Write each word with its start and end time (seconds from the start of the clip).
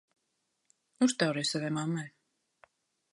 Uztaurē 1.07 1.45
savai 1.51 1.71
mammai! 1.77 2.09